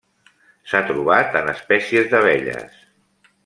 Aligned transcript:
S'ha 0.71 0.81
trobat 0.87 1.37
en 1.41 1.53
espècies 1.53 2.11
d'abelles. 2.15 2.85